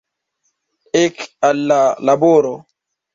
Ek 1.01 1.21
al 1.49 1.61
la 1.73 1.77
laboro! 2.11 2.55